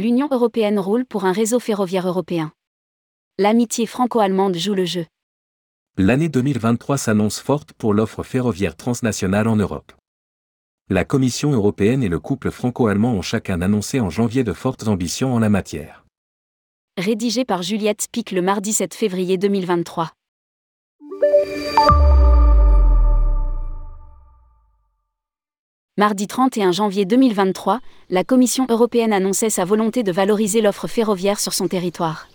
[0.00, 2.52] L'Union européenne roule pour un réseau ferroviaire européen.
[3.36, 5.04] L'amitié franco-allemande joue le jeu.
[5.98, 9.92] L'année 2023 s'annonce forte pour l'offre ferroviaire transnationale en Europe.
[10.88, 15.34] La Commission européenne et le couple franco-allemand ont chacun annoncé en janvier de fortes ambitions
[15.34, 16.06] en la matière.
[16.96, 20.12] Rédigé par Juliette Spic le mardi 7 février 2023.
[26.00, 31.52] Mardi 31 janvier 2023, la Commission européenne annonçait sa volonté de valoriser l'offre ferroviaire sur
[31.52, 32.26] son territoire.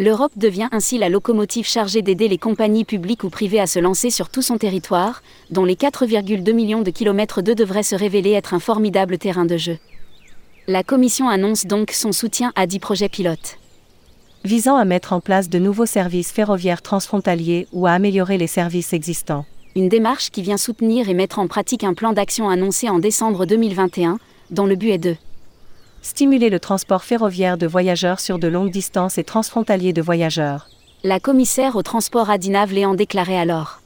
[0.00, 4.10] L'Europe devient ainsi la locomotive chargée d'aider les compagnies publiques ou privées à se lancer
[4.10, 8.52] sur tout son territoire, dont les 4,2 millions de kilomètres d'eux devraient se révéler être
[8.52, 9.78] un formidable terrain de jeu.
[10.66, 13.58] La Commission annonce donc son soutien à 10 projets pilotes.
[14.42, 18.92] Visant à mettre en place de nouveaux services ferroviaires transfrontaliers ou à améliorer les services
[18.92, 22.98] existants une démarche qui vient soutenir et mettre en pratique un plan d'action annoncé en
[22.98, 24.18] décembre 2021,
[24.50, 25.16] dont le but est de
[26.02, 30.68] stimuler le transport ferroviaire de voyageurs sur de longues distances et transfrontalier de voyageurs.
[31.04, 33.80] La commissaire au transport Adina Vléan déclarait alors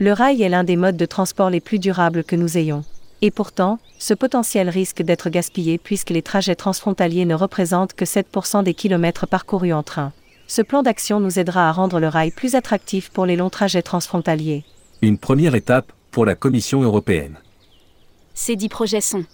[0.00, 2.84] Le rail est l'un des modes de transport les plus durables que nous ayons.
[3.22, 8.64] Et pourtant, ce potentiel risque d'être gaspillé puisque les trajets transfrontaliers ne représentent que 7%
[8.64, 10.12] des kilomètres parcourus en train.
[10.48, 13.82] Ce plan d'action nous aidera à rendre le rail plus attractif pour les longs trajets
[13.82, 14.64] transfrontaliers.
[15.02, 17.36] Une première étape pour la Commission européenne.
[18.32, 19.24] Ces dix projets sont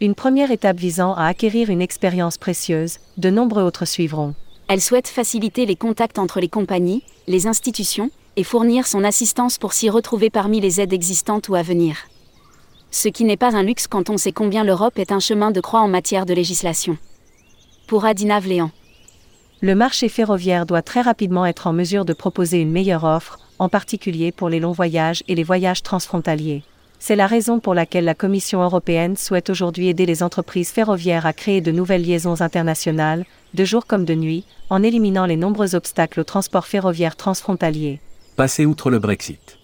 [0.00, 4.34] une première étape visant à acquérir une expérience précieuse, de nombreux autres suivront.
[4.68, 9.74] Elle souhaite faciliter les contacts entre les compagnies, les institutions, et fournir son assistance pour
[9.74, 11.96] s'y retrouver parmi les aides existantes ou à venir.
[12.90, 15.60] Ce qui n'est pas un luxe quand on sait combien l'Europe est un chemin de
[15.60, 16.96] croix en matière de législation.
[17.86, 18.70] Pour Adina Vléan.
[19.60, 23.68] Le marché ferroviaire doit très rapidement être en mesure de proposer une meilleure offre, en
[23.68, 26.64] particulier pour les longs voyages et les voyages transfrontaliers.
[26.98, 31.32] C'est la raison pour laquelle la Commission européenne souhaite aujourd'hui aider les entreprises ferroviaires à
[31.32, 33.24] créer de nouvelles liaisons internationales,
[33.54, 38.00] de jour comme de nuit, en éliminant les nombreux obstacles au transport ferroviaire transfrontalier.
[38.36, 39.58] Passer outre le Brexit.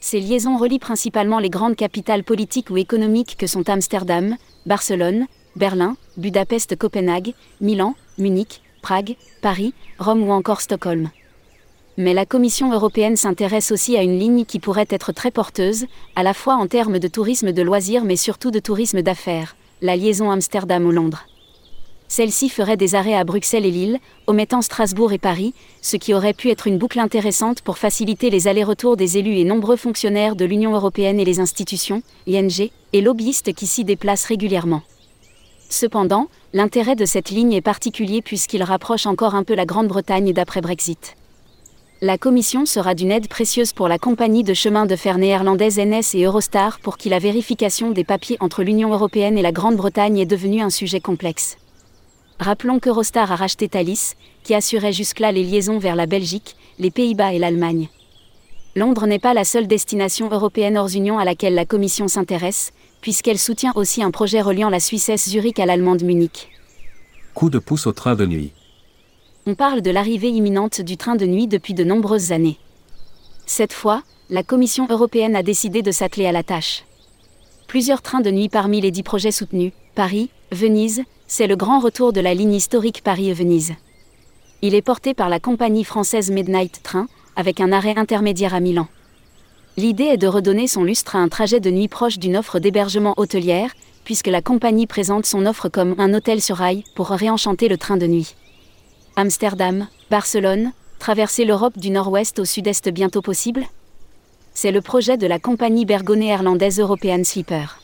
[0.00, 4.36] Ces liaisons relient principalement les grandes capitales politiques ou économiques que sont Amsterdam,
[4.66, 11.10] Barcelone, Berlin, Budapest, Copenhague, Milan, Munich, Prague, Paris, Rome ou encore Stockholm.
[11.96, 16.24] Mais la Commission européenne s'intéresse aussi à une ligne qui pourrait être très porteuse, à
[16.24, 20.32] la fois en termes de tourisme de loisirs mais surtout de tourisme d'affaires, la liaison
[20.32, 21.26] Amsterdam-Londres.
[22.08, 26.34] Celle-ci ferait des arrêts à Bruxelles et Lille, omettant Strasbourg et Paris, ce qui aurait
[26.34, 30.44] pu être une boucle intéressante pour faciliter les allers-retours des élus et nombreux fonctionnaires de
[30.44, 34.82] l'Union européenne et les institutions, ING, et lobbyistes qui s'y déplacent régulièrement.
[35.68, 40.60] Cependant, l'intérêt de cette ligne est particulier puisqu'il rapproche encore un peu la Grande-Bretagne d'après
[40.60, 41.16] Brexit
[42.04, 46.14] la commission sera d'une aide précieuse pour la compagnie de chemin de fer néerlandaise NS
[46.14, 50.26] et Eurostar pour qui la vérification des papiers entre l'Union européenne et la Grande-Bretagne est
[50.26, 51.56] devenue un sujet complexe.
[52.38, 57.32] Rappelons qu'Eurostar a racheté Thalys, qui assurait jusque-là les liaisons vers la Belgique, les Pays-Bas
[57.32, 57.88] et l'Allemagne.
[58.76, 63.38] Londres n'est pas la seule destination européenne hors Union à laquelle la Commission s'intéresse, puisqu'elle
[63.38, 66.50] soutient aussi un projet reliant la Suissesse Zurich à l'allemande Munich.
[67.32, 68.52] Coup de pouce au train de nuit
[69.46, 72.58] on parle de l'arrivée imminente du train de nuit depuis de nombreuses années.
[73.44, 76.84] Cette fois, la Commission européenne a décidé de s'atteler à la tâche.
[77.66, 82.12] Plusieurs trains de nuit parmi les dix projets soutenus, Paris, Venise, c'est le grand retour
[82.14, 83.74] de la ligne historique Paris-Venise.
[84.62, 87.06] Il est porté par la compagnie française Midnight Train,
[87.36, 88.86] avec un arrêt intermédiaire à Milan.
[89.76, 93.12] L'idée est de redonner son lustre à un trajet de nuit proche d'une offre d'hébergement
[93.18, 93.74] hôtelière,
[94.04, 97.98] puisque la compagnie présente son offre comme un hôtel sur rail pour réenchanter le train
[97.98, 98.36] de nuit.
[99.16, 103.64] Amsterdam, Barcelone, traverser l'Europe du Nord-Ouest au Sud-Est bientôt possible?
[104.54, 107.80] C'est le projet de la compagnie bergo-néerlandaise European Sleeper.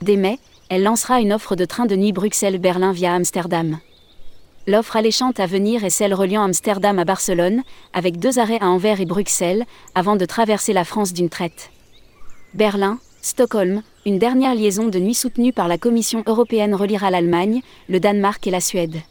[0.00, 0.38] Dès mai,
[0.70, 3.78] elle lancera une offre de train de nuit Bruxelles-Berlin via Amsterdam.
[4.66, 7.62] L'offre alléchante à venir est celle reliant Amsterdam à Barcelone,
[7.92, 11.70] avec deux arrêts à Anvers et Bruxelles, avant de traverser la France d'une traite.
[12.54, 17.60] Berlin, Stockholm, une dernière liaison de nuit soutenue par la Commission européenne reliera l'Allemagne,
[17.90, 19.02] le Danemark et la Suède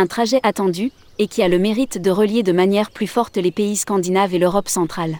[0.00, 3.52] un trajet attendu, et qui a le mérite de relier de manière plus forte les
[3.52, 5.18] pays scandinaves et l'Europe centrale.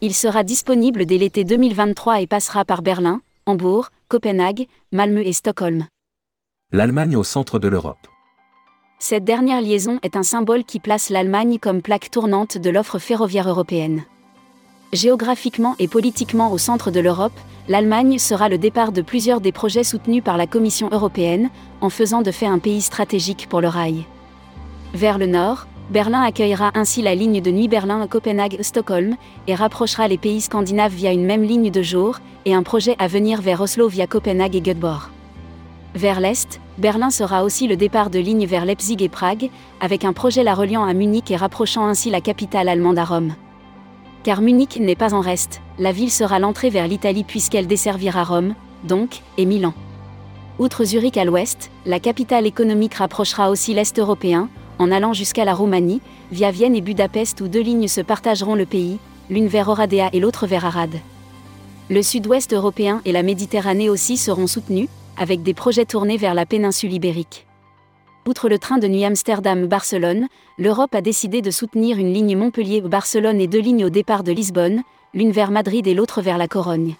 [0.00, 5.86] Il sera disponible dès l'été 2023 et passera par Berlin, Hambourg, Copenhague, Malmö et Stockholm.
[6.72, 8.06] L'Allemagne au centre de l'Europe.
[9.00, 13.48] Cette dernière liaison est un symbole qui place l'Allemagne comme plaque tournante de l'offre ferroviaire
[13.48, 14.04] européenne.
[14.92, 17.38] Géographiquement et politiquement au centre de l'Europe,
[17.68, 21.48] l'Allemagne sera le départ de plusieurs des projets soutenus par la Commission européenne,
[21.80, 24.04] en faisant de fait un pays stratégique pour le rail.
[24.92, 29.14] Vers le nord, Berlin accueillera ainsi la ligne de nuit Berlin Copenhague-Stockholm
[29.46, 33.06] et rapprochera les pays scandinaves via une même ligne de jour et un projet à
[33.06, 35.10] venir vers Oslo via Copenhague et Göteborg.
[35.94, 39.50] Vers l'est, Berlin sera aussi le départ de lignes vers Leipzig et Prague,
[39.80, 43.34] avec un projet la reliant à Munich et rapprochant ainsi la capitale allemande à Rome.
[44.22, 48.54] Car Munich n'est pas en reste, la ville sera l'entrée vers l'Italie puisqu'elle desservira Rome,
[48.84, 49.72] donc, et Milan.
[50.58, 55.54] Outre Zurich à l'ouest, la capitale économique rapprochera aussi l'Est européen, en allant jusqu'à la
[55.54, 56.02] Roumanie,
[56.32, 58.98] via Vienne et Budapest où deux lignes se partageront le pays,
[59.30, 60.94] l'une vers Oradea et l'autre vers Arad.
[61.88, 66.46] Le sud-ouest européen et la Méditerranée aussi seront soutenus, avec des projets tournés vers la
[66.46, 67.46] péninsule ibérique.
[68.28, 70.28] Outre le train de nuit Amsterdam-Barcelone,
[70.58, 74.82] l'Europe a décidé de soutenir une ligne Montpellier-Barcelone et deux lignes au départ de Lisbonne,
[75.14, 76.96] l'une vers Madrid et l'autre vers la Corogne.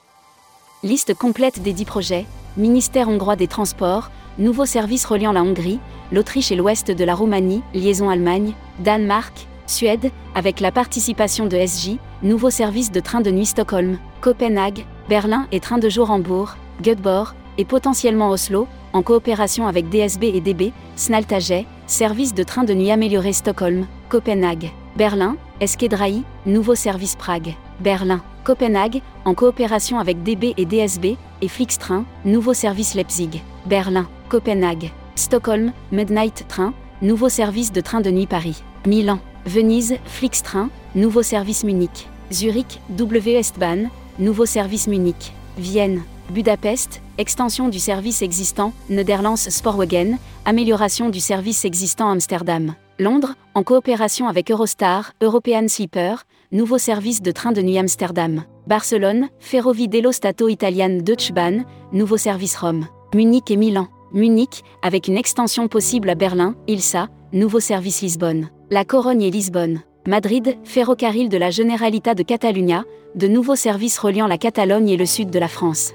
[0.82, 2.24] Liste complète des dix projets,
[2.56, 5.78] ministère hongrois des Transports, nouveaux services reliant la Hongrie,
[6.10, 11.98] l'Autriche et l'ouest de la Roumanie, liaison Allemagne, Danemark, Suède, avec la participation de SJ,
[12.22, 17.34] nouveaux services de train de nuit Stockholm, Copenhague, Berlin et train de jour Hambourg, Göteborg,
[17.58, 22.90] et potentiellement Oslo, en coopération avec DSB et DB, Snaltaget, service de train de nuit
[22.90, 30.64] amélioré Stockholm, Copenhague, Berlin, Esquedraï, nouveau service Prague, Berlin, Copenhague, en coopération avec DB et
[30.64, 36.72] DSB, et Flixtrain, nouveau service Leipzig, Berlin, Copenhague, Stockholm, Midnight Train,
[37.02, 43.34] nouveau service de train de nuit Paris, Milan, Venise, Flixtrain, nouveau service Munich, Zurich, W
[43.34, 51.64] Estbahn, nouveau service Munich, Vienne, Budapest, extension du service existant, Nederlands Sportwagen, amélioration du service
[51.64, 52.74] existant Amsterdam.
[52.98, 58.44] Londres, en coopération avec Eurostar, European Sleeper, nouveau service de train de nuit Amsterdam.
[58.66, 62.86] Barcelone, Ferrovie dello Stato Italian Deutsche Bahn, nouveau service Rome.
[63.14, 63.88] Munich et Milan.
[64.12, 68.48] Munich, avec une extension possible à Berlin, Ilsa, nouveau service Lisbonne.
[68.70, 69.82] La Corogne et Lisbonne.
[70.06, 72.84] Madrid, Ferrocarril de la Generalitat de Catalunya,
[73.14, 75.92] de nouveaux services reliant la Catalogne et le sud de la France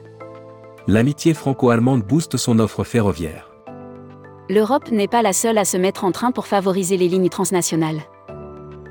[0.88, 3.50] l'amitié franco-allemande booste son offre ferroviaire.
[4.50, 8.02] L'Europe n'est pas la seule à se mettre en train pour favoriser les lignes transnationales.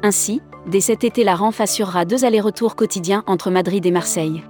[0.02, 4.42] Ainsi, dès cet été, la RANF assurera deux allers-retours quotidiens entre Madrid et Marseille.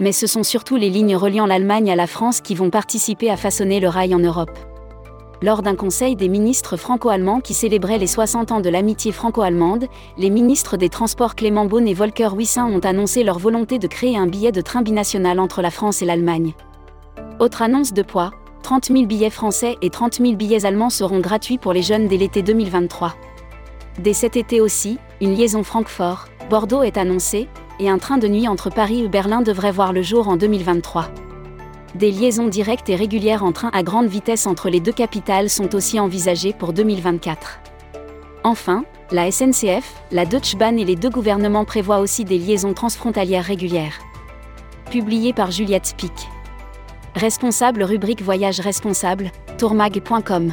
[0.00, 3.36] Mais ce sont surtout les lignes reliant l'Allemagne à la France qui vont participer à
[3.36, 4.58] façonner le rail en Europe.
[5.42, 9.86] Lors d'un conseil des ministres franco-allemands qui célébrait les 60 ans de l'amitié franco-allemande,
[10.16, 14.16] les ministres des Transports Clément Beaune et Volker Wissing ont annoncé leur volonté de créer
[14.16, 16.54] un billet de train binational entre la France et l'Allemagne.
[17.38, 18.30] Autre annonce de poids,
[18.62, 22.16] 30 000 billets français et 30 000 billets allemands seront gratuits pour les jeunes dès
[22.16, 23.14] l'été 2023.
[23.98, 27.46] Dès cet été aussi, une liaison Francfort-Bordeaux est annoncée,
[27.78, 31.10] et un train de nuit entre Paris et Berlin devrait voir le jour en 2023.
[31.94, 35.74] Des liaisons directes et régulières en train à grande vitesse entre les deux capitales sont
[35.74, 37.60] aussi envisagées pour 2024.
[38.44, 43.44] Enfin, la SNCF, la Deutsche Bahn et les deux gouvernements prévoient aussi des liaisons transfrontalières
[43.44, 43.98] régulières.
[44.90, 46.12] Publié par Juliette Spick.
[47.14, 50.52] Responsable rubrique Voyage responsable, tourmag.com.